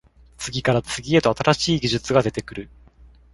[0.35, 2.71] 次から次へと新しい技術が出てくる